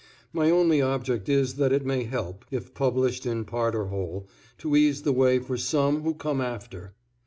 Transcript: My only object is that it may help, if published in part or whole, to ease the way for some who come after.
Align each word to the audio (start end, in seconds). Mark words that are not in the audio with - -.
My 0.33 0.49
only 0.49 0.81
object 0.81 1.29
is 1.29 1.57
that 1.57 1.71
it 1.71 1.85
may 1.85 2.05
help, 2.05 2.43
if 2.49 2.73
published 2.73 3.27
in 3.27 3.45
part 3.45 3.75
or 3.75 3.85
whole, 3.89 4.27
to 4.57 4.75
ease 4.75 5.03
the 5.03 5.13
way 5.13 5.37
for 5.37 5.57
some 5.57 6.01
who 6.01 6.15
come 6.15 6.41
after. 6.41 6.95